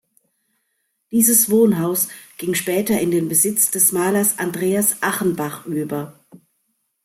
Dieses 1.11 1.51
Wohnhaus 1.51 2.07
ging 2.39 2.55
später 2.55 2.99
in 2.99 3.11
den 3.11 3.29
Besitz 3.29 3.69
des 3.69 3.91
Malers 3.91 4.39
Andreas 4.39 4.95
Achenbach 5.03 5.67
über. 5.67 6.19